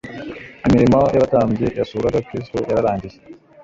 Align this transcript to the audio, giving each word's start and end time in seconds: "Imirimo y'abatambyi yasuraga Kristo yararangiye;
"Imirimo 0.65 0.99
y'abatambyi 1.13 1.67
yasuraga 1.79 2.25
Kristo 2.27 2.57
yararangiye; 2.69 3.17